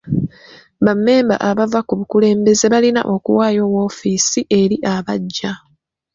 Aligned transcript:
Bammemba 0.85 1.35
abava 1.49 1.79
ku 1.87 1.93
bukulembeze 1.99 2.65
balina 2.73 3.01
okuwaayo 3.13 3.63
woofiisi 3.73 4.41
eri 4.59 4.77
abaggya. 4.93 5.53